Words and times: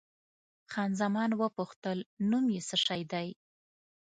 خان 0.71 0.91
زمان 1.01 1.29
وپوښتل، 1.35 1.99
نوم 2.29 2.45
یې 2.55 2.61
څه 2.69 2.75
شی 2.85 3.01
دی؟ 3.11 3.27